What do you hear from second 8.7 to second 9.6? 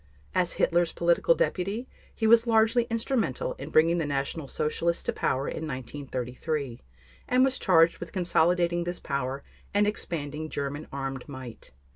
this power